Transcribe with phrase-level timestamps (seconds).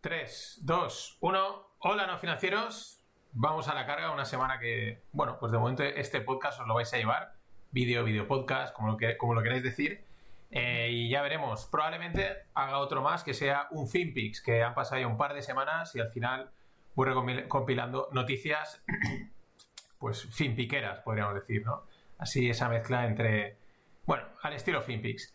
[0.00, 1.70] 3, 2, 1.
[1.80, 3.02] Hola, no financieros.
[3.32, 4.12] Vamos a la carga.
[4.12, 7.34] Una semana que, bueno, pues de momento este podcast os lo vais a llevar.
[7.72, 10.04] Vídeo, vídeo podcast, como lo, que, como lo queráis decir.
[10.52, 11.66] Eh, y ya veremos.
[11.66, 15.42] Probablemente haga otro más que sea un FinPix, que han pasado ya un par de
[15.42, 16.52] semanas y al final
[16.94, 18.82] voy compilando noticias,
[19.98, 21.84] pues finpiqueras, podríamos decir, ¿no?
[22.18, 23.58] Así esa mezcla entre,
[24.06, 25.34] bueno, al estilo FinPix.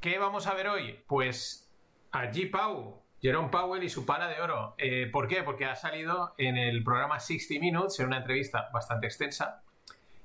[0.00, 1.02] ¿Qué vamos a ver hoy?
[1.08, 1.68] Pues
[2.12, 2.50] a G.
[2.50, 4.74] Pau, Jerome Powell y su pala de oro.
[4.78, 5.42] Eh, ¿Por qué?
[5.42, 9.62] Porque ha salido en el programa 60 Minutes, en una entrevista bastante extensa.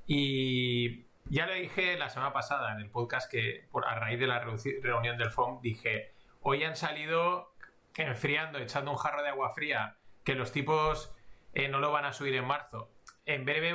[0.06, 4.28] Y ya le dije la semana pasada en el podcast que por, a raíz de
[4.28, 7.54] la reunión del FOM dije, hoy han salido
[7.96, 11.14] enfriando, echando un jarro de agua fría, que los tipos
[11.54, 12.92] eh, no lo van a subir en marzo.
[13.26, 13.74] En breve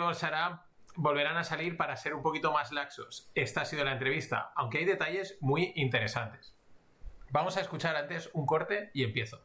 [0.96, 3.30] volverán a salir para ser un poquito más laxos.
[3.34, 6.55] Esta ha sido la entrevista, aunque hay detalles muy interesantes.
[7.30, 9.40] Vamos a escuchar antes un corte y empiezo.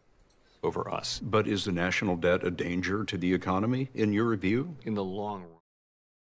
[0.61, 1.19] Over us.
[1.23, 4.75] But is the national debt a danger to the economy, in your view?
[4.85, 5.59] In the long run.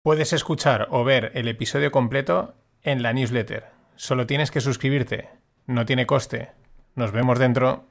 [0.02, 3.66] Puedes escuchar o ver el episodio completo en la newsletter.
[3.96, 5.28] Solo tienes que suscribirte.
[5.66, 6.52] No tiene coste.
[6.94, 7.84] Nos vemos dentro.